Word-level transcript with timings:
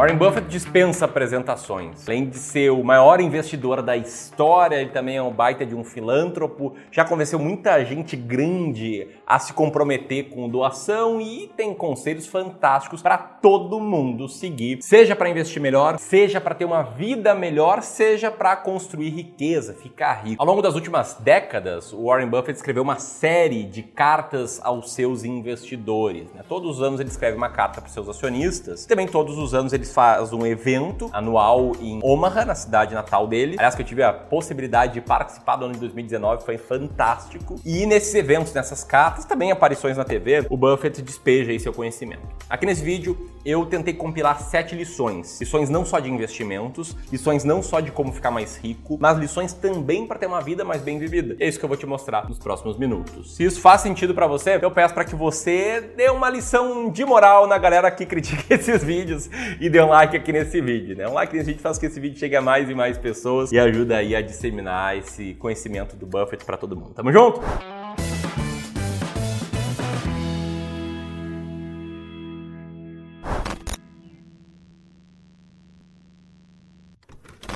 Warren 0.00 0.16
Buffett 0.16 0.48
dispensa 0.48 1.04
apresentações. 1.04 2.08
Além 2.08 2.26
de 2.26 2.38
ser 2.38 2.70
o 2.70 2.82
maior 2.82 3.20
investidor 3.20 3.82
da 3.82 3.98
história, 3.98 4.76
ele 4.76 4.88
também 4.88 5.18
é 5.18 5.22
um 5.22 5.30
baita 5.30 5.66
de 5.66 5.74
um 5.74 5.84
filântropo. 5.84 6.74
Já 6.90 7.04
convenceu 7.04 7.38
muita 7.38 7.84
gente 7.84 8.16
grande 8.16 9.06
a 9.26 9.38
se 9.38 9.52
comprometer 9.52 10.30
com 10.30 10.48
doação 10.48 11.20
e 11.20 11.52
tem 11.54 11.74
conselhos 11.74 12.26
fantásticos 12.26 13.02
para 13.02 13.18
todo 13.18 13.78
mundo 13.78 14.26
seguir, 14.26 14.78
seja 14.80 15.14
para 15.14 15.28
investir 15.28 15.60
melhor, 15.60 15.98
seja 15.98 16.40
para 16.40 16.54
ter 16.54 16.64
uma 16.64 16.82
vida 16.82 17.34
melhor, 17.34 17.82
seja 17.82 18.30
para 18.30 18.56
construir 18.56 19.10
riqueza, 19.10 19.74
ficar 19.74 20.24
rico. 20.24 20.40
Ao 20.40 20.46
longo 20.46 20.62
das 20.62 20.74
últimas 20.74 21.18
décadas, 21.20 21.92
o 21.92 22.06
Warren 22.06 22.30
Buffett 22.30 22.56
escreveu 22.56 22.82
uma 22.82 22.98
série 22.98 23.64
de 23.64 23.82
cartas 23.82 24.62
aos 24.64 24.94
seus 24.94 25.24
investidores. 25.24 26.32
Né? 26.32 26.42
Todos 26.48 26.78
os 26.78 26.82
anos 26.82 27.00
ele 27.00 27.10
escreve 27.10 27.36
uma 27.36 27.50
carta 27.50 27.82
para 27.82 27.88
os 27.88 27.92
seus 27.92 28.08
acionistas. 28.08 28.86
Também 28.86 29.06
todos 29.06 29.36
os 29.36 29.52
anos 29.52 29.74
ele 29.74 29.89
faz 29.92 30.32
um 30.32 30.46
evento 30.46 31.10
anual 31.12 31.72
em 31.80 32.00
Omaha, 32.02 32.44
na 32.44 32.54
cidade 32.54 32.94
natal 32.94 33.26
dele. 33.26 33.56
Aliás, 33.58 33.74
que 33.74 33.82
eu 33.82 33.86
tive 33.86 34.02
a 34.02 34.12
possibilidade 34.12 34.94
de 34.94 35.00
participar 35.00 35.56
do 35.56 35.64
ano 35.64 35.74
de 35.74 35.80
2019, 35.80 36.44
foi 36.44 36.58
fantástico. 36.58 37.56
E 37.64 37.86
nesses 37.86 38.14
eventos, 38.14 38.52
nessas 38.52 38.84
cartas, 38.84 39.24
também 39.24 39.50
aparições 39.50 39.96
na 39.96 40.04
TV, 40.04 40.46
o 40.48 40.56
Buffett 40.56 41.02
despeja 41.02 41.50
aí 41.52 41.60
seu 41.60 41.72
conhecimento. 41.72 42.22
Aqui 42.48 42.66
nesse 42.66 42.82
vídeo 42.82 43.30
eu 43.44 43.66
tentei 43.66 43.94
compilar 43.94 44.40
sete 44.40 44.74
lições. 44.74 45.40
Lições 45.40 45.68
não 45.68 45.84
só 45.84 45.98
de 45.98 46.10
investimentos, 46.10 46.96
lições 47.10 47.44
não 47.44 47.62
só 47.62 47.80
de 47.80 47.90
como 47.90 48.12
ficar 48.12 48.30
mais 48.30 48.56
rico, 48.56 48.98
mas 49.00 49.18
lições 49.18 49.52
também 49.52 50.06
para 50.06 50.18
ter 50.18 50.26
uma 50.26 50.40
vida 50.40 50.64
mais 50.64 50.82
bem 50.82 50.98
vivida. 50.98 51.36
é 51.38 51.48
isso 51.48 51.58
que 51.58 51.64
eu 51.64 51.68
vou 51.68 51.76
te 51.76 51.86
mostrar 51.86 52.28
nos 52.28 52.38
próximos 52.38 52.76
minutos. 52.76 53.36
Se 53.36 53.44
isso 53.44 53.60
faz 53.60 53.80
sentido 53.80 54.14
para 54.14 54.26
você, 54.26 54.58
eu 54.60 54.70
peço 54.70 54.94
para 54.94 55.04
que 55.04 55.14
você 55.14 55.80
dê 55.96 56.08
uma 56.10 56.28
lição 56.28 56.90
de 56.90 57.04
moral 57.04 57.46
na 57.46 57.58
galera 57.58 57.90
que 57.90 58.06
critica 58.06 58.42
esses 58.54 58.82
vídeos 58.82 59.28
e 59.60 59.68
dê 59.68 59.80
um 59.80 59.88
like 59.88 60.16
aqui 60.16 60.32
nesse 60.32 60.60
vídeo, 60.60 60.96
né? 60.96 61.08
Um 61.08 61.14
like 61.14 61.34
nesse 61.34 61.46
vídeo 61.46 61.62
faz 61.62 61.76
com 61.76 61.80
que 61.80 61.86
esse 61.86 62.00
vídeo 62.00 62.18
chegue 62.18 62.36
a 62.36 62.42
mais 62.42 62.68
e 62.68 62.74
mais 62.74 62.98
pessoas 62.98 63.52
e 63.52 63.58
ajuda 63.58 63.96
aí 63.96 64.14
a 64.14 64.20
disseminar 64.20 64.96
esse 64.96 65.34
conhecimento 65.34 65.96
do 65.96 66.06
Buffett 66.06 66.44
para 66.44 66.56
todo 66.56 66.76
mundo. 66.76 66.92
Tamo 66.94 67.12
junto? 67.12 67.40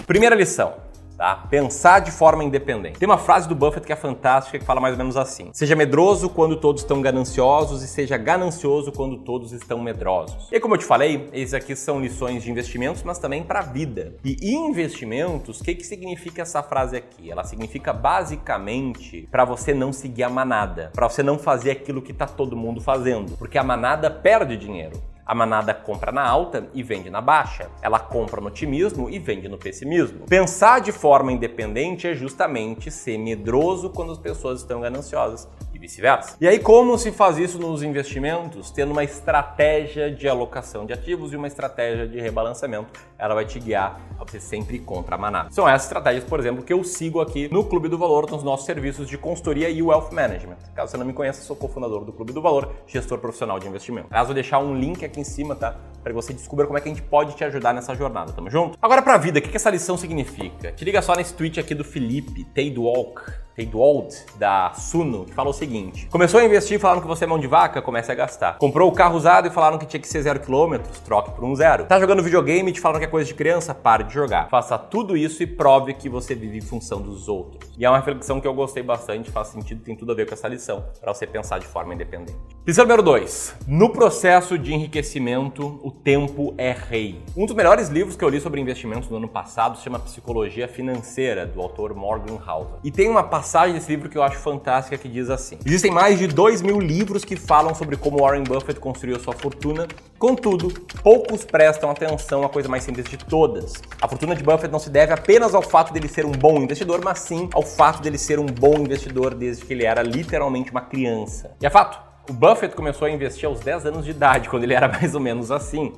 Primeira 0.06 0.34
lição. 0.34 0.74
Tá? 1.16 1.36
Pensar 1.48 2.00
de 2.00 2.10
forma 2.10 2.42
independente. 2.42 2.98
Tem 2.98 3.08
uma 3.08 3.16
frase 3.16 3.48
do 3.48 3.54
Buffett 3.54 3.86
que 3.86 3.92
é 3.92 3.96
fantástica 3.96 4.58
que 4.58 4.64
fala 4.64 4.80
mais 4.80 4.94
ou 4.94 4.98
menos 4.98 5.16
assim: 5.16 5.48
Seja 5.52 5.76
medroso 5.76 6.28
quando 6.28 6.56
todos 6.56 6.82
estão 6.82 7.00
gananciosos 7.00 7.84
e 7.84 7.86
seja 7.86 8.16
ganancioso 8.16 8.90
quando 8.90 9.18
todos 9.18 9.52
estão 9.52 9.80
medrosos. 9.80 10.48
E 10.50 10.58
como 10.58 10.74
eu 10.74 10.78
te 10.78 10.84
falei, 10.84 11.28
esses 11.32 11.54
aqui 11.54 11.76
são 11.76 12.00
lições 12.00 12.42
de 12.42 12.50
investimentos, 12.50 13.04
mas 13.04 13.20
também 13.20 13.44
para 13.44 13.60
a 13.60 13.62
vida. 13.62 14.16
E 14.24 14.54
investimentos, 14.54 15.60
o 15.60 15.64
que, 15.64 15.76
que 15.76 15.86
significa 15.86 16.42
essa 16.42 16.64
frase 16.64 16.96
aqui? 16.96 17.30
Ela 17.30 17.44
significa 17.44 17.92
basicamente 17.92 19.28
para 19.30 19.44
você 19.44 19.72
não 19.72 19.92
seguir 19.92 20.24
a 20.24 20.28
manada, 20.28 20.90
para 20.92 21.08
você 21.08 21.22
não 21.22 21.38
fazer 21.38 21.70
aquilo 21.70 22.02
que 22.02 22.10
está 22.10 22.26
todo 22.26 22.56
mundo 22.56 22.80
fazendo, 22.80 23.36
porque 23.38 23.56
a 23.56 23.62
manada 23.62 24.10
perde 24.10 24.56
dinheiro. 24.56 25.13
A 25.26 25.34
manada 25.34 25.72
compra 25.72 26.12
na 26.12 26.22
alta 26.22 26.68
e 26.74 26.82
vende 26.82 27.08
na 27.08 27.20
baixa. 27.20 27.70
Ela 27.80 27.98
compra 27.98 28.40
no 28.40 28.48
otimismo 28.48 29.08
e 29.08 29.18
vende 29.18 29.48
no 29.48 29.56
pessimismo. 29.56 30.26
Pensar 30.26 30.80
de 30.80 30.92
forma 30.92 31.32
independente 31.32 32.06
é 32.06 32.14
justamente 32.14 32.90
ser 32.90 33.16
medroso 33.16 33.88
quando 33.88 34.12
as 34.12 34.18
pessoas 34.18 34.60
estão 34.60 34.80
gananciosas 34.80 35.48
vice-versa. 35.84 36.36
E 36.40 36.48
aí, 36.48 36.58
como 36.58 36.96
se 36.96 37.12
faz 37.12 37.36
isso 37.36 37.58
nos 37.58 37.82
investimentos? 37.82 38.70
Tendo 38.70 38.92
uma 38.92 39.04
estratégia 39.04 40.10
de 40.10 40.26
alocação 40.26 40.86
de 40.86 40.92
ativos 40.92 41.32
e 41.32 41.36
uma 41.36 41.46
estratégia 41.46 42.08
de 42.08 42.18
rebalanceamento. 42.20 42.88
Ela 43.18 43.34
vai 43.34 43.44
te 43.44 43.60
guiar 43.60 44.00
a 44.18 44.24
você 44.24 44.40
sempre 44.40 44.78
contra 44.78 45.16
a 45.16 45.18
manada. 45.18 45.50
São 45.50 45.68
essas 45.68 45.84
estratégias, 45.84 46.24
por 46.24 46.40
exemplo, 46.40 46.64
que 46.64 46.72
eu 46.72 46.82
sigo 46.82 47.20
aqui 47.20 47.52
no 47.52 47.64
Clube 47.64 47.88
do 47.88 47.98
Valor, 47.98 48.30
nos 48.30 48.42
nossos 48.42 48.64
serviços 48.64 49.08
de 49.08 49.18
consultoria 49.18 49.68
e 49.68 49.82
wealth 49.82 50.10
management. 50.10 50.56
Caso 50.74 50.90
você 50.90 50.96
não 50.96 51.04
me 51.04 51.12
conheça, 51.12 51.42
sou 51.42 51.54
cofundador 51.54 52.04
do 52.04 52.12
Clube 52.12 52.32
do 52.32 52.40
Valor, 52.40 52.72
gestor 52.86 53.18
profissional 53.18 53.58
de 53.58 53.68
investimento. 53.68 54.08
Aliás, 54.10 54.26
vou 54.26 54.34
deixar 54.34 54.58
um 54.58 54.74
link 54.74 55.04
aqui 55.04 55.20
em 55.20 55.24
cima, 55.24 55.54
tá? 55.54 55.76
Para 56.02 56.12
que 56.12 56.16
você 56.16 56.32
descubra 56.32 56.66
como 56.66 56.78
é 56.78 56.80
que 56.80 56.88
a 56.88 56.94
gente 56.94 57.02
pode 57.02 57.36
te 57.36 57.44
ajudar 57.44 57.74
nessa 57.74 57.94
jornada. 57.94 58.32
Tamo 58.32 58.50
junto? 58.50 58.78
Agora, 58.80 59.02
pra 59.02 59.18
vida, 59.18 59.38
o 59.38 59.42
que 59.42 59.54
essa 59.54 59.70
lição 59.70 59.96
significa? 59.96 60.72
Te 60.72 60.84
liga 60.84 61.02
só 61.02 61.14
nesse 61.14 61.34
tweet 61.34 61.60
aqui 61.60 61.74
do 61.74 61.84
Felipe, 61.84 62.46
Walk. 62.78 63.43
Teidwald, 63.54 64.14
da 64.36 64.72
Suno, 64.74 65.24
que 65.24 65.32
falou 65.32 65.52
o 65.52 65.54
seguinte: 65.54 66.06
Começou 66.06 66.40
a 66.40 66.44
investir, 66.44 66.78
falaram 66.78 67.00
que 67.00 67.06
você 67.06 67.24
é 67.24 67.26
mão 67.26 67.38
de 67.38 67.46
vaca, 67.46 67.80
comece 67.80 68.10
a 68.10 68.14
gastar. 68.14 68.58
Comprou 68.58 68.90
o 68.90 68.92
carro 68.92 69.16
usado 69.16 69.46
e 69.46 69.50
falaram 69.50 69.78
que 69.78 69.86
tinha 69.86 70.00
que 70.00 70.08
ser 70.08 70.22
zero 70.22 70.40
quilômetros, 70.40 70.98
troque 71.00 71.30
por 71.30 71.44
um 71.44 71.54
zero. 71.54 71.84
Tá 71.84 72.00
jogando 72.00 72.22
videogame 72.22 72.70
e 72.70 72.72
te 72.72 72.80
falaram 72.80 73.00
que 73.00 73.06
é 73.06 73.10
coisa 73.10 73.26
de 73.26 73.34
criança, 73.34 73.74
pare 73.74 74.04
de 74.04 74.12
jogar. 74.12 74.48
Faça 74.48 74.76
tudo 74.76 75.16
isso 75.16 75.42
e 75.42 75.46
prove 75.46 75.94
que 75.94 76.08
você 76.08 76.34
vive 76.34 76.58
em 76.58 76.62
função 76.62 77.00
dos 77.00 77.28
outros. 77.28 77.70
E 77.78 77.84
é 77.84 77.88
uma 77.88 77.98
reflexão 77.98 78.40
que 78.40 78.46
eu 78.46 78.54
gostei 78.54 78.82
bastante, 78.82 79.30
faz 79.30 79.48
sentido, 79.48 79.82
tem 79.82 79.96
tudo 79.96 80.12
a 80.12 80.14
ver 80.14 80.26
com 80.26 80.34
essa 80.34 80.48
lição, 80.48 80.84
para 81.00 81.12
você 81.12 81.26
pensar 81.26 81.58
de 81.58 81.66
forma 81.66 81.94
independente. 81.94 82.53
Lição 82.66 82.86
número 82.86 83.02
2. 83.02 83.56
No 83.68 83.90
processo 83.90 84.58
de 84.58 84.72
enriquecimento, 84.72 85.78
o 85.82 85.90
tempo 85.90 86.54
é 86.56 86.72
rei. 86.72 87.20
Um 87.36 87.44
dos 87.44 87.54
melhores 87.54 87.90
livros 87.90 88.16
que 88.16 88.24
eu 88.24 88.28
li 88.30 88.40
sobre 88.40 88.58
investimentos 88.58 89.10
no 89.10 89.18
ano 89.18 89.28
passado 89.28 89.76
se 89.76 89.84
chama 89.84 89.98
Psicologia 89.98 90.66
Financeira, 90.66 91.44
do 91.44 91.60
autor 91.60 91.94
Morgan 91.94 92.36
Housel. 92.36 92.80
E 92.82 92.90
tem 92.90 93.10
uma 93.10 93.22
passagem 93.22 93.74
desse 93.74 93.90
livro 93.90 94.08
que 94.08 94.16
eu 94.16 94.22
acho 94.22 94.38
fantástica 94.38 94.96
que 94.96 95.10
diz 95.10 95.28
assim: 95.28 95.58
Existem 95.62 95.90
mais 95.90 96.18
de 96.18 96.26
2 96.26 96.62
mil 96.62 96.80
livros 96.80 97.22
que 97.22 97.36
falam 97.36 97.74
sobre 97.74 97.98
como 97.98 98.20
Warren 98.20 98.44
Buffett 98.44 98.80
construiu 98.80 99.20
sua 99.20 99.34
fortuna, 99.34 99.86
contudo, 100.18 100.72
poucos 101.02 101.44
prestam 101.44 101.90
atenção 101.90 102.44
à 102.44 102.48
coisa 102.48 102.66
mais 102.66 102.82
simples 102.82 103.04
de 103.04 103.18
todas. 103.18 103.74
A 104.00 104.08
fortuna 104.08 104.34
de 104.34 104.42
Buffett 104.42 104.72
não 104.72 104.78
se 104.78 104.88
deve 104.88 105.12
apenas 105.12 105.54
ao 105.54 105.60
fato 105.60 105.92
dele 105.92 106.08
ser 106.08 106.24
um 106.24 106.32
bom 106.32 106.56
investidor, 106.62 107.02
mas 107.04 107.18
sim 107.18 107.46
ao 107.52 107.62
fato 107.62 108.00
dele 108.00 108.16
ser 108.16 108.38
um 108.38 108.46
bom 108.46 108.78
investidor 108.78 109.34
desde 109.34 109.66
que 109.66 109.74
ele 109.74 109.84
era 109.84 110.00
literalmente 110.02 110.70
uma 110.70 110.80
criança. 110.80 111.54
E 111.60 111.66
é 111.66 111.68
fato, 111.68 112.13
o 112.28 112.32
Buffett 112.32 112.74
começou 112.74 113.06
a 113.06 113.10
investir 113.10 113.46
aos 113.46 113.60
10 113.60 113.86
anos 113.86 114.04
de 114.04 114.10
idade, 114.10 114.48
quando 114.48 114.64
ele 114.64 114.74
era 114.74 114.88
mais 114.92 115.14
ou 115.14 115.20
menos 115.20 115.50
assim. 115.50 115.92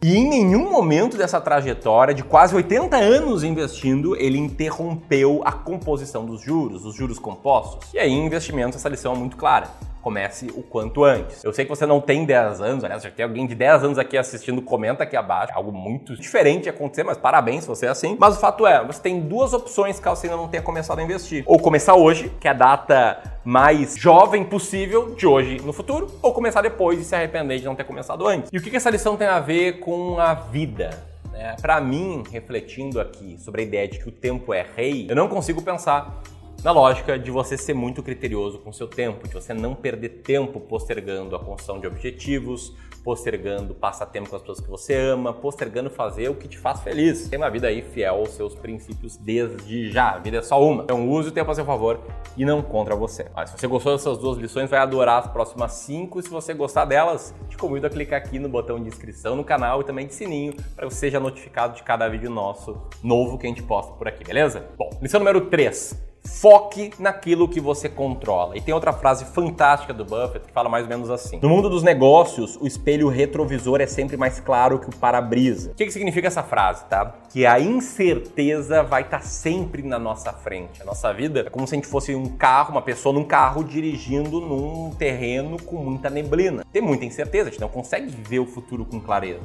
E 0.00 0.16
em 0.16 0.28
nenhum 0.28 0.70
momento 0.70 1.16
dessa 1.16 1.40
trajetória, 1.40 2.14
de 2.14 2.22
quase 2.22 2.54
80 2.54 2.96
anos 2.96 3.42
investindo, 3.42 4.14
ele 4.16 4.38
interrompeu 4.38 5.42
a 5.44 5.50
composição 5.50 6.24
dos 6.24 6.40
juros, 6.40 6.84
os 6.84 6.94
juros 6.94 7.18
compostos. 7.18 7.92
E 7.92 7.98
aí, 7.98 8.10
em 8.10 8.24
investimentos, 8.24 8.76
essa 8.76 8.88
lição 8.88 9.14
é 9.14 9.16
muito 9.16 9.36
clara 9.36 9.68
comece 10.02 10.46
o 10.54 10.62
quanto 10.62 11.04
antes. 11.04 11.42
Eu 11.44 11.52
sei 11.52 11.64
que 11.64 11.68
você 11.68 11.86
não 11.86 12.00
tem 12.00 12.24
10 12.24 12.60
anos, 12.60 12.84
aliás, 12.84 13.02
já 13.02 13.10
tem 13.10 13.24
alguém 13.24 13.46
de 13.46 13.54
10 13.54 13.84
anos 13.84 13.98
aqui 13.98 14.16
assistindo, 14.16 14.62
comenta 14.62 15.02
aqui 15.02 15.16
abaixo. 15.16 15.52
É 15.52 15.56
algo 15.56 15.72
muito 15.72 16.16
diferente 16.16 16.68
acontecer, 16.68 17.04
mas 17.04 17.18
parabéns 17.18 17.64
se 17.64 17.68
você 17.68 17.86
é 17.86 17.88
assim. 17.88 18.16
Mas 18.18 18.36
o 18.36 18.40
fato 18.40 18.66
é, 18.66 18.84
você 18.84 19.00
tem 19.00 19.20
duas 19.20 19.52
opções 19.52 19.98
caso 20.00 20.20
você 20.20 20.26
ainda 20.26 20.36
não 20.36 20.48
tenha 20.48 20.62
começado 20.62 20.98
a 20.98 21.02
investir. 21.02 21.42
Ou 21.46 21.58
começar 21.58 21.94
hoje, 21.94 22.32
que 22.40 22.48
é 22.48 22.50
a 22.50 22.54
data 22.54 23.22
mais 23.44 23.96
jovem 23.96 24.44
possível 24.44 25.14
de 25.14 25.26
hoje 25.26 25.58
no 25.64 25.72
futuro, 25.72 26.06
ou 26.22 26.32
começar 26.32 26.60
depois 26.62 27.00
e 27.00 27.04
se 27.04 27.14
arrepender 27.14 27.58
de 27.58 27.64
não 27.64 27.74
ter 27.74 27.84
começado 27.84 28.26
antes. 28.26 28.50
E 28.52 28.58
o 28.58 28.62
que 28.62 28.76
essa 28.76 28.90
lição 28.90 29.16
tem 29.16 29.26
a 29.26 29.40
ver 29.40 29.80
com 29.80 30.18
a 30.18 30.34
vida? 30.34 30.90
É, 31.34 31.54
para 31.60 31.80
mim, 31.80 32.24
refletindo 32.32 33.00
aqui 33.00 33.38
sobre 33.38 33.62
a 33.62 33.64
ideia 33.64 33.86
de 33.86 33.98
que 34.00 34.08
o 34.08 34.12
tempo 34.12 34.52
é 34.52 34.66
rei, 34.76 35.06
eu 35.08 35.14
não 35.14 35.28
consigo 35.28 35.62
pensar 35.62 36.20
na 36.62 36.72
lógica 36.72 37.16
de 37.18 37.30
você 37.30 37.56
ser 37.56 37.74
muito 37.74 38.02
criterioso 38.02 38.58
com 38.58 38.72
seu 38.72 38.88
tempo, 38.88 39.28
de 39.28 39.34
você 39.34 39.54
não 39.54 39.74
perder 39.74 40.08
tempo 40.22 40.58
postergando 40.58 41.36
a 41.36 41.38
construção 41.38 41.78
de 41.78 41.86
objetivos, 41.86 42.74
postergando 43.04 43.74
passar 43.74 44.06
tempo 44.06 44.28
com 44.28 44.36
as 44.36 44.42
pessoas 44.42 44.60
que 44.60 44.68
você 44.68 44.94
ama, 44.94 45.32
postergando 45.32 45.88
fazer 45.88 46.28
o 46.28 46.34
que 46.34 46.48
te 46.48 46.58
faz 46.58 46.80
feliz. 46.80 47.28
Tem 47.28 47.38
uma 47.38 47.48
vida 47.48 47.68
aí 47.68 47.80
fiel 47.80 48.16
aos 48.16 48.30
seus 48.30 48.56
princípios 48.56 49.16
desde 49.16 49.90
já. 49.90 50.10
A 50.10 50.18
vida 50.18 50.38
é 50.38 50.42
só 50.42 50.60
uma. 50.62 50.82
Então 50.82 51.08
use 51.08 51.28
o 51.28 51.32
tempo 51.32 51.50
a 51.50 51.54
seu 51.54 51.64
favor 51.64 52.00
e 52.36 52.44
não 52.44 52.60
contra 52.60 52.96
você. 52.96 53.26
Mas 53.34 53.50
se 53.50 53.58
você 53.58 53.66
gostou 53.68 53.92
dessas 53.92 54.18
duas 54.18 54.36
lições, 54.36 54.68
vai 54.68 54.80
adorar 54.80 55.20
as 55.20 55.30
próximas 55.30 55.72
cinco. 55.72 56.20
Se 56.20 56.28
você 56.28 56.52
gostar 56.52 56.84
delas, 56.86 57.32
te 57.48 57.56
convido 57.56 57.86
a 57.86 57.90
clicar 57.90 58.18
aqui 58.18 58.38
no 58.38 58.48
botão 58.48 58.82
de 58.82 58.88
inscrição 58.88 59.36
no 59.36 59.44
canal 59.44 59.80
e 59.80 59.84
também 59.84 60.06
de 60.06 60.14
sininho 60.14 60.54
para 60.74 60.88
você 60.88 60.98
seja 60.98 61.20
notificado 61.20 61.76
de 61.76 61.82
cada 61.84 62.08
vídeo 62.08 62.28
nosso 62.28 62.76
novo 63.02 63.38
que 63.38 63.46
a 63.46 63.48
gente 63.48 63.62
posta 63.62 63.92
por 63.92 64.08
aqui, 64.08 64.24
beleza? 64.24 64.66
Bom, 64.76 64.90
lição 65.00 65.20
número 65.20 65.42
3 65.42 66.08
Foque 66.28 66.92
naquilo 66.98 67.48
que 67.48 67.60
você 67.60 67.88
controla. 67.88 68.56
E 68.56 68.60
tem 68.60 68.72
outra 68.72 68.92
frase 68.92 69.24
fantástica 69.24 69.92
do 69.92 70.04
Buffett 70.04 70.46
que 70.46 70.52
fala 70.52 70.68
mais 70.68 70.84
ou 70.84 70.88
menos 70.88 71.10
assim: 71.10 71.40
No 71.42 71.48
mundo 71.48 71.68
dos 71.68 71.82
negócios, 71.82 72.56
o 72.60 72.66
espelho 72.66 73.08
retrovisor 73.08 73.80
é 73.80 73.86
sempre 73.86 74.16
mais 74.16 74.38
claro 74.38 74.78
que 74.78 74.88
o 74.88 74.96
para-brisa. 74.96 75.72
O 75.72 75.74
que, 75.74 75.86
que 75.86 75.92
significa 75.92 76.28
essa 76.28 76.42
frase, 76.42 76.84
tá? 76.84 77.14
Que 77.30 77.46
a 77.46 77.58
incerteza 77.58 78.82
vai 78.82 79.02
estar 79.02 79.18
tá 79.18 79.24
sempre 79.24 79.82
na 79.82 79.98
nossa 79.98 80.32
frente. 80.32 80.80
A 80.82 80.84
nossa 80.84 81.12
vida 81.12 81.40
é 81.40 81.50
como 81.50 81.66
se 81.66 81.74
a 81.74 81.76
gente 81.76 81.88
fosse 81.88 82.14
um 82.14 82.28
carro, 82.28 82.72
uma 82.72 82.82
pessoa 82.82 83.12
num 83.12 83.24
carro 83.24 83.64
dirigindo 83.64 84.40
num 84.40 84.90
terreno 84.96 85.60
com 85.62 85.76
muita 85.76 86.08
neblina. 86.10 86.64
Tem 86.72 86.82
muita 86.82 87.04
incerteza, 87.04 87.48
a 87.48 87.50
gente 87.50 87.60
não 87.60 87.68
consegue 87.68 88.06
ver 88.06 88.38
o 88.38 88.46
futuro 88.46 88.84
com 88.84 89.00
clareza 89.00 89.40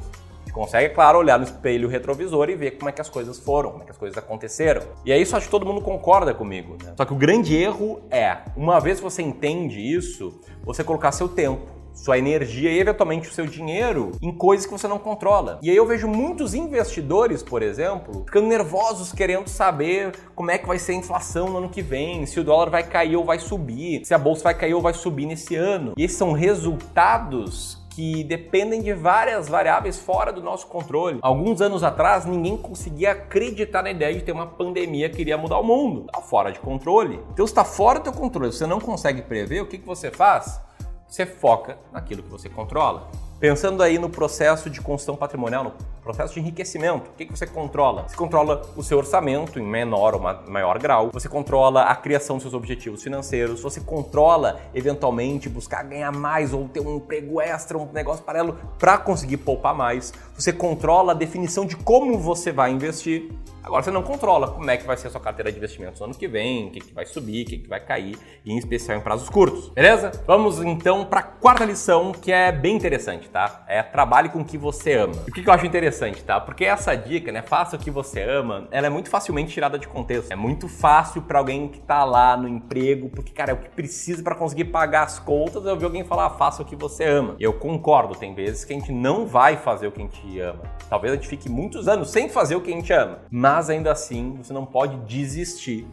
consegue, 0.53 0.93
claro, 0.93 1.17
olhar 1.19 1.37
no 1.37 1.43
espelho 1.43 1.89
retrovisor 1.89 2.49
e 2.49 2.55
ver 2.55 2.71
como 2.71 2.87
é 2.87 2.91
que 2.91 3.01
as 3.01 3.09
coisas 3.09 3.39
foram, 3.39 3.71
como 3.71 3.83
é 3.83 3.85
que 3.85 3.91
as 3.91 3.97
coisas 3.97 4.17
aconteceram. 4.17 4.83
E 5.03 5.11
é 5.11 5.17
isso 5.17 5.35
acho 5.35 5.47
que 5.47 5.51
todo 5.51 5.65
mundo 5.65 5.81
concorda 5.81 6.33
comigo, 6.33 6.77
né? 6.81 6.93
Só 6.95 7.03
que 7.03 7.13
o 7.13 7.17
grande 7.17 7.55
erro 7.55 8.01
é, 8.09 8.37
uma 8.55 8.79
vez 8.79 8.99
que 8.99 9.03
você 9.03 9.21
entende 9.21 9.79
isso, 9.79 10.39
você 10.63 10.83
colocar 10.83 11.11
seu 11.11 11.27
tempo 11.27 11.73
sua 11.93 12.17
energia 12.17 12.71
e 12.71 12.79
eventualmente 12.79 13.29
o 13.29 13.31
seu 13.31 13.45
dinheiro 13.45 14.11
em 14.21 14.31
coisas 14.31 14.65
que 14.65 14.71
você 14.71 14.87
não 14.87 14.97
controla. 14.97 15.59
E 15.61 15.69
aí 15.69 15.75
eu 15.75 15.85
vejo 15.85 16.07
muitos 16.07 16.53
investidores, 16.53 17.43
por 17.43 17.61
exemplo, 17.61 18.23
ficando 18.25 18.47
nervosos 18.47 19.13
querendo 19.13 19.47
saber 19.47 20.11
como 20.35 20.51
é 20.51 20.57
que 20.57 20.67
vai 20.67 20.79
ser 20.79 20.93
a 20.93 20.95
inflação 20.95 21.49
no 21.49 21.57
ano 21.57 21.69
que 21.69 21.81
vem, 21.81 22.25
se 22.25 22.39
o 22.39 22.43
dólar 22.43 22.69
vai 22.69 22.83
cair 22.83 23.15
ou 23.15 23.23
vai 23.23 23.39
subir, 23.39 24.03
se 24.05 24.13
a 24.13 24.17
bolsa 24.17 24.43
vai 24.43 24.55
cair 24.55 24.73
ou 24.73 24.81
vai 24.81 24.93
subir 24.93 25.25
nesse 25.25 25.55
ano. 25.55 25.93
E 25.95 26.03
esses 26.03 26.17
são 26.17 26.31
resultados 26.31 27.82
que 27.95 28.23
dependem 28.23 28.81
de 28.81 28.93
várias 28.93 29.47
variáveis 29.47 29.99
fora 29.99 30.33
do 30.33 30.41
nosso 30.41 30.67
controle. 30.67 31.19
Alguns 31.21 31.61
anos 31.61 31.83
atrás, 31.83 32.25
ninguém 32.25 32.57
conseguia 32.57 33.11
acreditar 33.11 33.83
na 33.83 33.91
ideia 33.91 34.13
de 34.15 34.23
ter 34.23 34.31
uma 34.31 34.47
pandemia 34.47 35.09
que 35.09 35.21
iria 35.21 35.37
mudar 35.37 35.59
o 35.59 35.63
mundo. 35.63 36.05
Está 36.07 36.21
fora 36.21 36.51
de 36.51 36.59
controle. 36.59 37.19
Então, 37.31 37.45
está 37.45 37.63
fora 37.63 37.99
do 37.99 38.03
teu 38.03 38.13
controle, 38.13 38.51
você 38.51 38.65
não 38.65 38.79
consegue 38.79 39.21
prever, 39.21 39.61
o 39.61 39.67
que, 39.67 39.77
que 39.77 39.85
você 39.85 40.09
faz? 40.09 40.59
Você 41.07 41.25
foca 41.25 41.77
naquilo 41.91 42.23
que 42.23 42.29
você 42.29 42.49
controla. 42.49 43.09
Pensando 43.39 43.83
aí 43.83 43.99
no 43.99 44.09
processo 44.09 44.69
de 44.69 44.81
construção 44.81 45.15
patrimonial, 45.15 45.63
no 45.63 45.73
processo 46.03 46.33
de 46.33 46.39
enriquecimento, 46.41 47.09
o 47.09 47.13
que, 47.13 47.25
que 47.25 47.37
você 47.37 47.47
controla? 47.47 48.07
Você 48.07 48.15
controla 48.15 48.61
o 48.75 48.83
seu 48.83 48.97
orçamento 48.97 49.59
em 49.59 49.63
menor 49.63 50.13
ou 50.13 50.21
maior 50.49 50.77
grau, 50.77 51.09
você 51.11 51.29
controla 51.29 51.83
a 51.83 51.95
criação 51.95 52.35
dos 52.35 52.43
seus 52.43 52.53
objetivos 52.53 53.01
financeiros, 53.01 53.61
você 53.61 53.79
controla 53.79 54.59
eventualmente 54.73 55.47
buscar 55.49 55.83
ganhar 55.83 56.11
mais 56.11 56.53
ou 56.53 56.67
ter 56.67 56.81
um 56.81 56.97
emprego 56.97 57.39
extra, 57.39 57.77
um 57.77 57.91
negócio 57.91 58.23
paralelo 58.23 58.57
para 58.77 58.97
conseguir 58.97 59.37
poupar 59.37 59.73
mais, 59.73 60.13
você 60.35 60.51
controla 60.51 61.13
a 61.13 61.15
definição 61.15 61.65
de 61.65 61.75
como 61.75 62.17
você 62.17 62.51
vai 62.51 62.71
investir. 62.71 63.31
Agora 63.63 63.81
você 63.81 63.91
não 63.91 64.03
controla 64.03 64.51
como 64.51 64.69
é 64.69 64.75
que 64.75 64.85
vai 64.85 64.97
ser 64.97 65.07
a 65.07 65.11
sua 65.11 65.21
carteira 65.21 65.49
de 65.49 65.57
investimentos 65.57 65.97
no 66.01 66.07
ano 66.07 66.15
que 66.15 66.27
vem, 66.27 66.67
o 66.67 66.71
que, 66.71 66.81
que 66.81 66.93
vai 66.93 67.05
subir, 67.05 67.45
o 67.45 67.49
que, 67.49 67.57
que 67.59 67.69
vai 67.69 67.79
cair, 67.79 68.17
e 68.43 68.51
em 68.51 68.57
especial 68.57 68.97
em 68.97 69.01
prazos 69.01 69.29
curtos. 69.29 69.69
Beleza? 69.69 70.11
Vamos 70.27 70.61
então 70.61 71.05
para 71.05 71.21
a 71.21 71.23
quarta 71.23 71.63
lição 71.63 72.11
que 72.11 72.29
é 72.29 72.51
bem 72.51 72.75
interessante, 72.75 73.29
tá? 73.29 73.63
É 73.65 73.81
trabalhe 73.81 74.27
com 74.27 74.41
o 74.41 74.45
que 74.45 74.57
você 74.57 74.95
ama. 74.95 75.13
E 75.25 75.29
o 75.29 75.33
que, 75.33 75.41
que 75.41 75.49
eu 75.49 75.53
acho 75.53 75.65
interessante, 75.65 75.92
tá? 76.23 76.39
Porque 76.39 76.65
essa 76.65 76.95
dica, 76.95 77.31
né, 77.31 77.41
faça 77.41 77.75
o 77.75 77.79
que 77.79 77.89
você 77.89 78.21
ama, 78.21 78.67
ela 78.71 78.87
é 78.87 78.89
muito 78.89 79.09
facilmente 79.09 79.51
tirada 79.51 79.79
de 79.79 79.87
contexto. 79.87 80.31
É 80.31 80.35
muito 80.35 80.67
fácil 80.67 81.21
para 81.21 81.39
alguém 81.39 81.67
que 81.67 81.79
tá 81.79 82.03
lá 82.03 82.37
no 82.37 82.47
emprego, 82.47 83.09
porque 83.09 83.31
cara, 83.31 83.51
é 83.51 83.53
o 83.53 83.57
que 83.57 83.69
precisa 83.69 84.21
para 84.21 84.35
conseguir 84.35 84.65
pagar 84.65 85.03
as 85.03 85.19
contas, 85.19 85.65
eu 85.65 85.77
vi 85.77 85.85
alguém 85.85 86.03
falar, 86.03 86.29
faça 86.31 86.61
o 86.61 86.65
que 86.65 86.75
você 86.75 87.05
ama. 87.05 87.35
Eu 87.39 87.53
concordo, 87.53 88.15
tem 88.15 88.33
vezes 88.33 88.63
que 88.65 88.73
a 88.73 88.75
gente 88.77 88.91
não 88.91 89.25
vai 89.25 89.57
fazer 89.57 89.87
o 89.87 89.91
que 89.91 90.01
a 90.01 90.03
gente 90.03 90.39
ama. 90.39 90.63
Talvez 90.89 91.13
a 91.13 91.15
gente 91.15 91.27
fique 91.27 91.49
muitos 91.49 91.87
anos 91.87 92.11
sem 92.11 92.29
fazer 92.29 92.55
o 92.55 92.61
que 92.61 92.71
a 92.71 92.75
gente 92.75 92.93
ama. 92.93 93.19
Mas 93.31 93.63
mas 93.63 93.69
ainda 93.69 93.91
assim 93.91 94.35
você 94.41 94.51
não 94.51 94.65
pode 94.65 94.97
desistir 95.05 95.87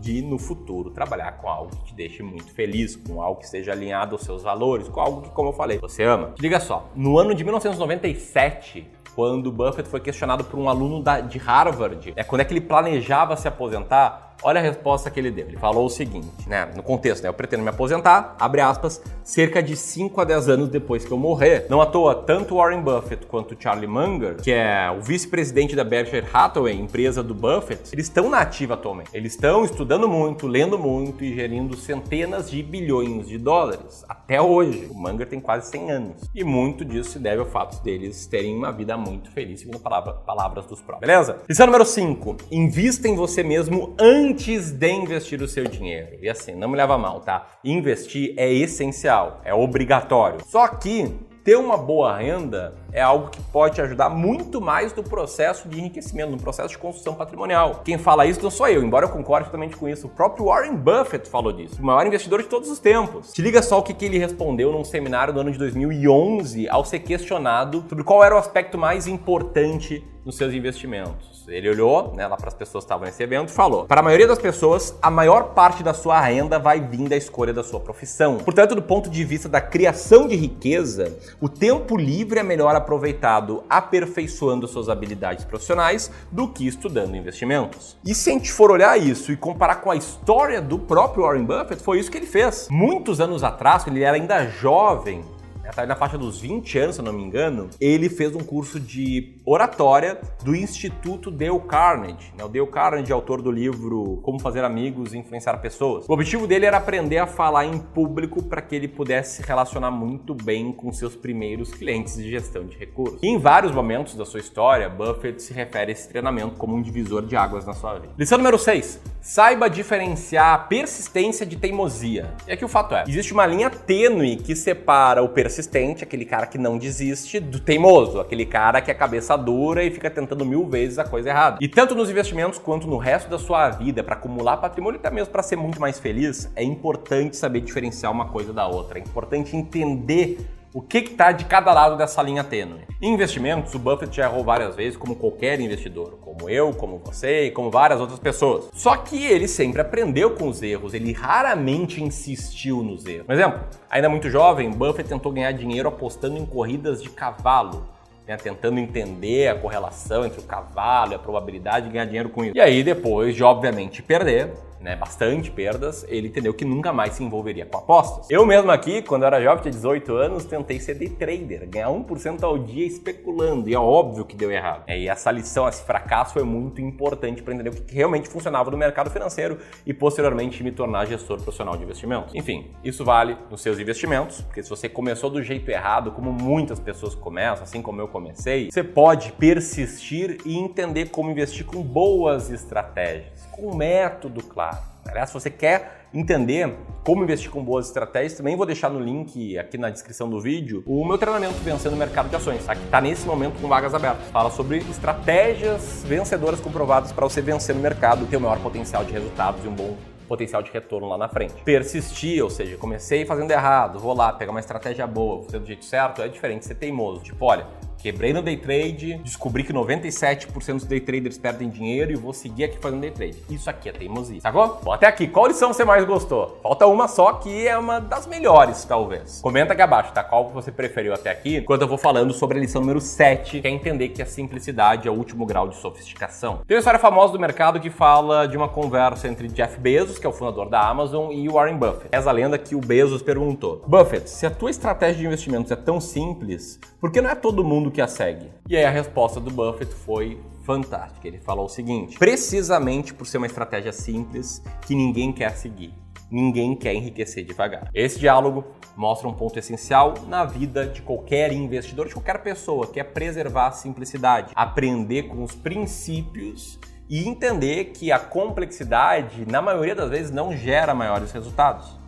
de 0.00 0.22
no 0.22 0.38
futuro 0.38 0.90
trabalhar 0.90 1.32
com 1.32 1.48
algo 1.48 1.70
que 1.76 1.84
te 1.84 1.94
deixe 1.94 2.20
muito 2.20 2.52
feliz, 2.52 2.96
com 2.96 3.22
algo 3.22 3.38
que 3.38 3.44
esteja 3.44 3.70
alinhado 3.70 4.16
aos 4.16 4.22
seus 4.22 4.42
valores, 4.42 4.88
com 4.88 4.98
algo 4.98 5.22
que, 5.22 5.30
como 5.30 5.50
eu 5.50 5.52
falei, 5.52 5.78
você 5.78 6.02
ama. 6.02 6.34
Liga 6.40 6.58
só, 6.58 6.90
no 6.96 7.16
ano 7.18 7.32
de 7.32 7.44
1997, 7.44 8.90
quando 9.14 9.52
Buffett 9.52 9.88
foi 9.88 10.00
questionado 10.00 10.44
por 10.44 10.58
um 10.58 10.68
aluno 10.68 11.02
da, 11.02 11.20
de 11.20 11.38
Harvard, 11.38 12.12
é 12.16 12.24
quando 12.24 12.40
é 12.40 12.44
que 12.44 12.52
ele 12.52 12.60
planejava 12.60 13.36
se 13.36 13.46
aposentar, 13.46 14.31
Olha 14.44 14.60
a 14.60 14.62
resposta 14.62 15.10
que 15.10 15.20
ele 15.20 15.30
deu. 15.30 15.46
Ele 15.46 15.56
falou 15.56 15.86
o 15.86 15.90
seguinte, 15.90 16.48
né? 16.48 16.68
No 16.74 16.82
contexto, 16.82 17.22
né? 17.22 17.28
Eu 17.28 17.34
pretendo 17.34 17.62
me 17.62 17.68
aposentar, 17.68 18.36
abre 18.40 18.60
aspas, 18.60 19.00
cerca 19.22 19.62
de 19.62 19.76
5 19.76 20.20
a 20.20 20.24
10 20.24 20.48
anos 20.48 20.68
depois 20.68 21.04
que 21.04 21.12
eu 21.12 21.18
morrer. 21.18 21.66
Não 21.68 21.80
à 21.80 21.86
toa, 21.86 22.14
tanto 22.14 22.56
Warren 22.56 22.80
Buffett 22.80 23.26
quanto 23.26 23.56
Charlie 23.58 23.86
Munger, 23.86 24.36
que 24.36 24.50
é 24.50 24.90
o 24.90 25.00
vice-presidente 25.00 25.76
da 25.76 25.84
Berkshire 25.84 26.26
Hathaway, 26.32 26.78
empresa 26.78 27.22
do 27.22 27.34
Buffett, 27.34 27.90
eles 27.92 28.06
estão 28.06 28.28
na 28.28 28.40
ativa 28.40 28.74
atualmente. 28.74 29.10
Eles 29.14 29.34
estão 29.34 29.64
estudando 29.64 30.08
muito, 30.08 30.46
lendo 30.46 30.78
muito 30.78 31.24
e 31.24 31.34
gerindo 31.34 31.76
centenas 31.76 32.50
de 32.50 32.62
bilhões 32.62 33.28
de 33.28 33.38
dólares. 33.38 34.04
Até 34.08 34.40
hoje. 34.40 34.88
O 34.90 34.94
Munger 34.94 35.28
tem 35.28 35.40
quase 35.40 35.70
100 35.70 35.90
anos. 35.90 36.30
E 36.34 36.42
muito 36.42 36.84
disso 36.84 37.10
se 37.10 37.18
deve 37.18 37.40
ao 37.40 37.46
fato 37.46 37.82
deles 37.82 38.26
terem 38.26 38.56
uma 38.56 38.72
vida 38.72 38.96
muito 38.96 39.30
feliz, 39.30 39.60
segundo 39.60 39.78
palavra, 39.78 40.14
palavras 40.14 40.66
dos 40.66 40.80
próprios. 40.80 41.08
Beleza? 41.08 41.38
Lição 41.48 41.66
número 41.66 41.84
5. 41.84 42.36
Invista 42.50 43.06
em 43.08 43.14
você 43.14 43.42
mesmo 43.42 43.94
antes 43.98 44.31
antes 44.32 44.70
de 44.70 44.90
investir 44.90 45.42
o 45.42 45.48
seu 45.48 45.64
dinheiro. 45.64 46.16
E 46.22 46.28
assim, 46.28 46.54
não 46.54 46.68
me 46.68 46.76
leva 46.76 46.96
mal, 46.96 47.20
tá? 47.20 47.48
Investir 47.62 48.32
é 48.38 48.50
essencial, 48.50 49.42
é 49.44 49.52
obrigatório. 49.52 50.38
Só 50.46 50.66
que 50.68 51.14
ter 51.44 51.56
uma 51.56 51.76
boa 51.76 52.16
renda 52.16 52.74
é 52.92 53.02
algo 53.02 53.28
que 53.28 53.42
pode 53.42 53.74
te 53.74 53.82
ajudar 53.82 54.08
muito 54.08 54.58
mais 54.58 54.94
no 54.94 55.02
processo 55.02 55.68
de 55.68 55.78
enriquecimento, 55.78 56.30
no 56.30 56.38
processo 56.38 56.70
de 56.70 56.78
construção 56.78 57.14
patrimonial. 57.14 57.82
Quem 57.84 57.98
fala 57.98 58.24
isso 58.24 58.42
não 58.42 58.50
sou 58.50 58.68
eu, 58.68 58.82
embora 58.82 59.04
eu 59.04 59.10
concorde 59.10 59.46
totalmente 59.46 59.76
com 59.76 59.86
isso. 59.86 60.06
O 60.06 60.10
próprio 60.10 60.46
Warren 60.46 60.76
Buffett 60.76 61.28
falou 61.28 61.52
disso, 61.52 61.82
o 61.82 61.84
maior 61.84 62.06
investidor 62.06 62.40
de 62.40 62.48
todos 62.48 62.70
os 62.70 62.78
tempos. 62.78 63.32
Te 63.32 63.42
liga 63.42 63.60
só 63.60 63.80
o 63.80 63.82
que, 63.82 63.92
que 63.92 64.06
ele 64.06 64.18
respondeu 64.18 64.72
num 64.72 64.84
seminário 64.84 65.34
do 65.34 65.40
ano 65.40 65.50
de 65.50 65.58
2011 65.58 66.68
ao 66.70 66.84
ser 66.86 67.00
questionado 67.00 67.84
sobre 67.86 68.04
qual 68.04 68.24
era 68.24 68.34
o 68.34 68.38
aspecto 68.38 68.78
mais 68.78 69.06
importante 69.06 70.02
nos 70.24 70.36
seus 70.36 70.52
investimentos. 70.54 71.44
Ele 71.48 71.68
olhou 71.68 72.14
né, 72.14 72.26
lá 72.26 72.36
para 72.36 72.48
as 72.48 72.54
pessoas 72.54 72.84
que 72.84 72.92
estavam 72.92 73.08
evento 73.08 73.48
e 73.48 73.52
falou: 73.52 73.84
para 73.84 74.00
a 74.00 74.02
maioria 74.02 74.26
das 74.26 74.38
pessoas, 74.38 74.96
a 75.02 75.10
maior 75.10 75.54
parte 75.54 75.82
da 75.82 75.92
sua 75.92 76.20
renda 76.20 76.58
vai 76.58 76.80
vir 76.80 77.08
da 77.08 77.16
escolha 77.16 77.52
da 77.52 77.62
sua 77.62 77.80
profissão. 77.80 78.38
Portanto, 78.38 78.74
do 78.74 78.82
ponto 78.82 79.10
de 79.10 79.24
vista 79.24 79.48
da 79.48 79.60
criação 79.60 80.28
de 80.28 80.36
riqueza, 80.36 81.16
o 81.40 81.48
tempo 81.48 81.96
livre 81.96 82.38
é 82.38 82.42
melhor 82.42 82.74
aproveitado 82.74 83.64
aperfeiçoando 83.68 84.68
suas 84.68 84.88
habilidades 84.88 85.44
profissionais 85.44 86.10
do 86.30 86.48
que 86.48 86.66
estudando 86.66 87.16
investimentos. 87.16 87.96
E 88.04 88.14
se 88.14 88.30
a 88.30 88.32
gente 88.32 88.52
for 88.52 88.70
olhar 88.70 88.96
isso 88.98 89.32
e 89.32 89.36
comparar 89.36 89.76
com 89.76 89.90
a 89.90 89.96
história 89.96 90.60
do 90.60 90.78
próprio 90.78 91.24
Warren 91.24 91.44
Buffett, 91.44 91.82
foi 91.82 91.98
isso 91.98 92.10
que 92.10 92.18
ele 92.18 92.26
fez. 92.26 92.68
Muitos 92.70 93.20
anos 93.20 93.42
atrás, 93.42 93.84
quando 93.84 93.96
ele 93.96 94.04
era 94.04 94.16
ainda 94.16 94.46
jovem, 94.46 95.24
tá 95.74 95.86
na 95.86 95.96
faixa 95.96 96.18
dos 96.18 96.40
20 96.40 96.78
anos, 96.78 96.96
se 96.96 97.02
não 97.02 97.12
me 97.12 97.22
engano, 97.22 97.68
ele 97.80 98.08
fez 98.08 98.34
um 98.36 98.40
curso 98.40 98.78
de 98.78 99.40
oratória 99.44 100.20
do 100.44 100.54
Instituto 100.54 101.30
Dale 101.30 101.58
Carnegie. 101.60 102.32
Né? 102.36 102.44
O 102.44 102.48
Dale 102.48 102.66
Carnegie 102.66 103.12
autor 103.12 103.40
do 103.40 103.50
livro 103.50 104.20
Como 104.22 104.38
Fazer 104.38 104.62
Amigos 104.64 105.14
e 105.14 105.18
Influenciar 105.18 105.56
Pessoas. 105.58 106.08
O 106.08 106.12
objetivo 106.12 106.46
dele 106.46 106.66
era 106.66 106.76
aprender 106.76 107.18
a 107.18 107.26
falar 107.26 107.64
em 107.64 107.78
público 107.78 108.42
para 108.42 108.60
que 108.60 108.76
ele 108.76 108.86
pudesse 108.86 109.36
se 109.36 109.42
relacionar 109.42 109.90
muito 109.90 110.34
bem 110.34 110.72
com 110.72 110.92
seus 110.92 111.16
primeiros 111.16 111.72
clientes 111.72 112.16
de 112.16 112.30
gestão 112.30 112.64
de 112.64 112.76
recursos. 112.76 113.22
E 113.22 113.26
em 113.26 113.38
vários 113.38 113.72
momentos 113.72 114.14
da 114.14 114.24
sua 114.24 114.40
história, 114.40 114.88
Buffett 114.88 115.42
se 115.42 115.52
refere 115.52 115.90
a 115.90 115.92
esse 115.92 116.08
treinamento 116.08 116.56
como 116.56 116.76
um 116.76 116.82
divisor 116.82 117.24
de 117.24 117.34
águas 117.34 117.64
na 117.64 117.72
sua 117.72 117.94
vida. 117.94 118.12
Lição 118.18 118.38
número 118.38 118.58
6. 118.58 119.00
Saiba 119.20 119.70
diferenciar 119.70 120.68
persistência 120.68 121.46
de 121.46 121.56
teimosia. 121.56 122.34
E 122.46 122.52
aqui 122.52 122.64
o 122.64 122.68
fato 122.68 122.94
é, 122.94 123.04
existe 123.06 123.32
uma 123.32 123.46
linha 123.46 123.70
tênue 123.70 124.36
que 124.36 124.54
separa 124.54 125.22
o 125.22 125.28
persistente 125.28 125.61
persistente, 125.62 126.02
aquele 126.02 126.24
cara 126.24 126.46
que 126.46 126.58
não 126.58 126.76
desiste, 126.76 127.38
do 127.38 127.60
teimoso, 127.60 128.20
aquele 128.20 128.44
cara 128.44 128.80
que 128.80 128.90
é 128.90 128.94
cabeça 128.94 129.36
dura 129.36 129.84
e 129.84 129.90
fica 129.90 130.10
tentando 130.10 130.44
mil 130.44 130.66
vezes 130.66 130.98
a 130.98 131.04
coisa 131.04 131.28
errada. 131.30 131.58
E 131.60 131.68
tanto 131.68 131.94
nos 131.94 132.10
investimentos 132.10 132.58
quanto 132.58 132.86
no 132.86 132.96
resto 132.96 133.30
da 133.30 133.38
sua 133.38 133.70
vida, 133.70 134.02
para 134.02 134.14
acumular 134.14 134.56
patrimônio 134.56 134.98
e 134.98 135.00
até 135.00 135.10
mesmo 135.10 135.32
para 135.32 135.42
ser 135.42 135.56
muito 135.56 135.80
mais 135.80 135.98
feliz, 135.98 136.50
é 136.56 136.62
importante 136.62 137.36
saber 137.36 137.60
diferenciar 137.60 138.10
uma 138.10 138.28
coisa 138.28 138.52
da 138.52 138.66
outra. 138.66 138.98
É 138.98 139.02
importante 139.02 139.56
entender 139.56 140.38
o 140.74 140.80
que 140.80 140.98
está 140.98 141.32
de 141.32 141.44
cada 141.44 141.72
lado 141.72 141.96
dessa 141.96 142.22
linha 142.22 142.42
tênue. 142.42 142.80
Em 143.00 143.12
investimentos, 143.12 143.74
o 143.74 143.78
Buffett 143.78 144.16
já 144.16 144.24
errou 144.24 144.42
várias 144.42 144.74
vezes, 144.74 144.96
como 144.96 145.14
qualquer 145.16 145.60
investidor, 145.60 146.18
como 146.20 146.48
eu, 146.48 146.72
como 146.72 146.98
você 146.98 147.46
e 147.46 147.50
como 147.50 147.70
várias 147.70 148.00
outras 148.00 148.18
pessoas. 148.18 148.70
Só 148.72 148.96
que 148.96 149.26
ele 149.26 149.46
sempre 149.46 149.82
aprendeu 149.82 150.30
com 150.30 150.48
os 150.48 150.62
erros, 150.62 150.94
ele 150.94 151.12
raramente 151.12 152.02
insistiu 152.02 152.82
nos 152.82 153.04
erros. 153.04 153.26
Por 153.26 153.34
exemplo, 153.34 153.60
ainda 153.90 154.08
muito 154.08 154.30
jovem, 154.30 154.70
Buffett 154.70 155.08
tentou 155.08 155.30
ganhar 155.32 155.52
dinheiro 155.52 155.88
apostando 155.88 156.38
em 156.38 156.46
corridas 156.46 157.02
de 157.02 157.10
cavalo. 157.10 157.86
Né, 158.24 158.36
tentando 158.36 158.78
entender 158.78 159.48
a 159.48 159.56
correlação 159.56 160.24
entre 160.24 160.38
o 160.38 160.44
cavalo 160.44 161.10
e 161.10 161.14
a 161.16 161.18
probabilidade 161.18 161.86
de 161.86 161.92
ganhar 161.92 162.04
dinheiro 162.04 162.28
com 162.28 162.44
isso. 162.44 162.56
E 162.56 162.60
aí, 162.60 162.84
depois 162.84 163.34
de 163.34 163.42
obviamente 163.42 164.00
perder, 164.00 164.52
né, 164.82 164.96
bastante 164.96 165.50
perdas, 165.50 166.04
ele 166.08 166.28
entendeu 166.28 166.52
que 166.52 166.64
nunca 166.64 166.92
mais 166.92 167.14
se 167.14 167.22
envolveria 167.22 167.64
com 167.64 167.78
apostas. 167.78 168.28
Eu 168.28 168.44
mesmo 168.44 168.70
aqui, 168.70 169.02
quando 169.02 169.22
eu 169.22 169.28
era 169.28 169.40
jovem, 169.40 169.62
tinha 169.62 169.72
18 169.72 170.14
anos, 170.14 170.44
tentei 170.44 170.80
ser 170.80 170.94
day 170.94 171.08
trader, 171.08 171.68
ganhar 171.68 171.88
1% 171.88 172.42
ao 172.42 172.58
dia 172.58 172.86
especulando, 172.86 173.68
e 173.68 173.74
é 173.74 173.78
óbvio 173.78 174.24
que 174.24 174.36
deu 174.36 174.50
errado. 174.50 174.84
É, 174.86 174.98
e 174.98 175.08
essa 175.08 175.30
lição, 175.30 175.68
esse 175.68 175.82
fracasso 175.84 176.34
foi 176.34 176.42
muito 176.42 176.80
importante 176.80 177.42
para 177.42 177.54
entender 177.54 177.70
o 177.70 177.82
que 177.82 177.94
realmente 177.94 178.28
funcionava 178.28 178.70
no 178.70 178.76
mercado 178.76 179.10
financeiro 179.10 179.58
e 179.86 179.94
posteriormente 179.94 180.62
me 180.62 180.72
tornar 180.72 181.06
gestor 181.06 181.40
profissional 181.40 181.76
de 181.76 181.84
investimentos. 181.84 182.34
Enfim, 182.34 182.70
isso 182.82 183.04
vale 183.04 183.36
nos 183.50 183.60
seus 183.60 183.78
investimentos, 183.78 184.40
porque 184.42 184.62
se 184.62 184.70
você 184.70 184.88
começou 184.88 185.30
do 185.30 185.42
jeito 185.42 185.70
errado, 185.70 186.12
como 186.12 186.32
muitas 186.32 186.80
pessoas 186.80 187.14
começam, 187.14 187.62
assim 187.62 187.80
como 187.80 188.00
eu 188.00 188.08
comecei, 188.08 188.70
você 188.70 188.82
pode 188.82 189.32
persistir 189.32 190.38
e 190.44 190.58
entender 190.58 191.10
como 191.10 191.30
investir 191.30 191.64
com 191.64 191.82
boas 191.82 192.50
estratégias, 192.50 193.41
com 193.52 193.68
um 193.68 193.76
método 193.76 194.42
claro 194.42 194.92
Aliás, 195.06 195.30
se 195.30 195.34
você 195.34 195.50
quer 195.50 196.06
entender 196.14 196.72
como 197.04 197.24
investir 197.24 197.50
com 197.50 197.62
boas 197.62 197.86
estratégias, 197.86 198.34
também 198.34 198.56
vou 198.56 198.64
deixar 198.64 198.88
no 198.88 199.00
link 199.00 199.58
aqui 199.58 199.76
na 199.76 199.90
descrição 199.90 200.28
do 200.28 200.40
vídeo 200.40 200.82
o 200.86 201.04
meu 201.04 201.18
treinamento 201.18 201.54
Vencendo 201.54 201.94
o 201.94 201.96
Mercado 201.96 202.28
de 202.28 202.36
Ações, 202.36 202.64
tá? 202.64 202.74
que 202.74 202.84
está 202.84 203.00
nesse 203.00 203.26
momento 203.26 203.60
com 203.60 203.66
vagas 203.66 203.94
abertas. 203.94 204.28
Fala 204.28 204.50
sobre 204.50 204.78
estratégias 204.78 206.04
vencedoras 206.06 206.60
comprovadas 206.60 207.10
para 207.10 207.26
você 207.26 207.40
vencer 207.40 207.74
no 207.74 207.80
mercado 207.80 208.26
ter 208.26 208.36
o 208.36 208.40
maior 208.40 208.60
potencial 208.60 209.04
de 209.04 209.12
resultados 209.12 209.64
e 209.64 209.68
um 209.68 209.74
bom 209.74 209.96
potencial 210.28 210.62
de 210.62 210.70
retorno 210.70 211.08
lá 211.08 211.18
na 211.18 211.28
frente. 211.28 211.54
Persistir, 211.64 212.42
ou 212.42 212.48
seja, 212.48 212.76
comecei 212.76 213.26
fazendo 213.26 213.50
errado, 213.50 213.98
vou 213.98 214.14
lá, 214.14 214.32
pegar 214.32 214.52
uma 214.52 214.60
estratégia 214.60 215.06
boa, 215.06 215.36
vou 215.36 215.44
fazer 215.44 215.58
do 215.58 215.66
jeito 215.66 215.84
certo, 215.84 216.22
é 216.22 216.28
diferente 216.28 216.64
ser 216.64 216.76
teimoso. 216.76 217.20
Tipo, 217.22 217.44
olha, 217.44 217.66
Quebrei 218.02 218.32
no 218.32 218.42
day 218.42 218.56
trade, 218.56 219.14
descobri 219.22 219.62
que 219.62 219.72
97% 219.72 220.72
dos 220.72 220.84
day 220.84 220.98
traders 220.98 221.38
perdem 221.38 221.70
dinheiro 221.70 222.10
e 222.10 222.16
vou 222.16 222.32
seguir 222.32 222.64
aqui 222.64 222.76
fazendo 222.78 223.00
day 223.00 223.12
trade. 223.12 223.36
Isso 223.48 223.70
aqui 223.70 223.88
é 223.88 223.92
teimosia, 223.92 224.40
sacou? 224.40 224.80
Bom, 224.82 224.92
até 224.92 225.06
aqui, 225.06 225.28
qual 225.28 225.46
lição 225.46 225.72
você 225.72 225.84
mais 225.84 226.04
gostou? 226.04 226.58
Falta 226.64 226.84
uma 226.88 227.06
só 227.06 227.34
que 227.34 227.68
é 227.68 227.78
uma 227.78 228.00
das 228.00 228.26
melhores, 228.26 228.84
talvez. 228.84 229.40
Comenta 229.40 229.72
aqui 229.72 229.82
abaixo, 229.82 230.12
tá? 230.12 230.24
Qual 230.24 230.48
você 230.48 230.72
preferiu 230.72 231.14
até 231.14 231.30
aqui? 231.30 231.58
Enquanto 231.58 231.82
eu 231.82 231.86
vou 231.86 231.96
falando 231.96 232.32
sobre 232.32 232.58
a 232.58 232.60
lição 232.60 232.80
número 232.80 233.00
7, 233.00 233.60
que 233.60 233.68
é 233.68 233.70
entender 233.70 234.08
que 234.08 234.20
a 234.20 234.26
simplicidade 234.26 235.06
é 235.06 235.10
o 235.10 235.14
último 235.14 235.46
grau 235.46 235.68
de 235.68 235.76
sofisticação. 235.76 236.60
Tem 236.66 236.76
uma 236.76 236.80
história 236.80 236.98
famosa 236.98 237.32
do 237.32 237.38
mercado 237.38 237.78
que 237.78 237.88
fala 237.88 238.48
de 238.48 238.56
uma 238.56 238.68
conversa 238.68 239.28
entre 239.28 239.46
Jeff 239.46 239.78
Bezos, 239.78 240.18
que 240.18 240.26
é 240.26 240.28
o 240.28 240.32
fundador 240.32 240.68
da 240.68 240.80
Amazon, 240.80 241.30
e 241.30 241.48
Warren 241.48 241.76
Buffett. 241.76 242.08
Essa 242.10 242.32
lenda 242.32 242.58
que 242.58 242.74
o 242.74 242.80
Bezos 242.80 243.22
perguntou: 243.22 243.80
Buffett, 243.86 244.28
se 244.28 244.44
a 244.44 244.50
tua 244.50 244.70
estratégia 244.70 245.20
de 245.20 245.26
investimentos 245.26 245.70
é 245.70 245.76
tão 245.76 246.00
simples, 246.00 246.80
por 247.02 247.10
que 247.10 247.20
não 247.20 247.30
é 247.30 247.34
todo 247.34 247.64
mundo 247.64 247.90
que 247.90 248.00
a 248.00 248.06
segue? 248.06 248.48
E 248.68 248.76
aí 248.76 248.84
a 248.84 248.90
resposta 248.90 249.40
do 249.40 249.50
Buffett 249.50 249.92
foi 249.92 250.40
fantástica. 250.62 251.26
Ele 251.26 251.38
falou 251.38 251.66
o 251.66 251.68
seguinte: 251.68 252.16
precisamente 252.16 253.12
por 253.12 253.26
ser 253.26 253.38
uma 253.38 253.46
estratégia 253.48 253.92
simples 253.92 254.62
que 254.86 254.94
ninguém 254.94 255.32
quer 255.32 255.50
seguir. 255.56 255.92
Ninguém 256.30 256.76
quer 256.76 256.94
enriquecer 256.94 257.44
devagar. 257.44 257.90
Esse 257.92 258.20
diálogo 258.20 258.64
mostra 258.96 259.28
um 259.28 259.34
ponto 259.34 259.58
essencial 259.58 260.14
na 260.28 260.44
vida 260.44 260.86
de 260.86 261.02
qualquer 261.02 261.52
investidor, 261.52 262.06
de 262.06 262.14
qualquer 262.14 262.40
pessoa, 262.40 262.86
que 262.86 263.00
é 263.00 263.04
preservar 263.04 263.66
a 263.66 263.72
simplicidade, 263.72 264.52
aprender 264.54 265.24
com 265.24 265.42
os 265.42 265.56
princípios 265.56 266.78
e 267.10 267.28
entender 267.28 267.86
que 267.86 268.12
a 268.12 268.18
complexidade, 268.20 269.44
na 269.44 269.60
maioria 269.60 269.96
das 269.96 270.08
vezes, 270.08 270.30
não 270.30 270.56
gera 270.56 270.94
maiores 270.94 271.32
resultados. 271.32 272.00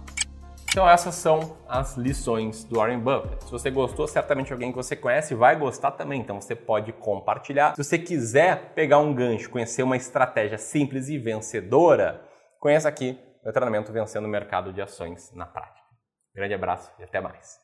Então 0.75 0.89
essas 0.89 1.15
são 1.15 1.57
as 1.69 1.97
lições 1.97 2.65
do 2.65 2.81
Warren 2.81 2.99
Buffett. 2.99 3.45
Se 3.45 3.51
você 3.53 3.71
gostou, 3.71 4.09
certamente 4.09 4.53
alguém 4.53 4.73
que 4.73 4.77
você 4.77 4.97
conhece 4.97 5.33
vai 5.33 5.55
gostar 5.55 5.93
também, 5.93 6.21
então 6.21 6.41
você 6.41 6.57
pode 6.57 6.93
compartilhar. 6.95 7.77
Se 7.77 7.85
você 7.85 7.97
quiser 7.97 8.73
pegar 8.75 8.99
um 8.99 9.15
gancho, 9.15 9.49
conhecer 9.51 9.85
uma 9.85 9.97
estratégia 9.97 10.59
simples 10.59 11.09
e 11.09 11.17
vencedora, 11.17 12.21
conheça 12.59 12.89
aqui 12.89 13.17
meu 13.45 13.53
treinamento 13.53 13.93
Vencendo 13.93 14.25
o 14.25 14.29
Mercado 14.29 14.73
de 14.73 14.83
Ações 14.83 15.33
na 15.33 15.47
Prática. 15.47 15.87
Grande 16.35 16.55
abraço 16.55 16.91
e 16.99 17.05
até 17.05 17.21
mais. 17.21 17.64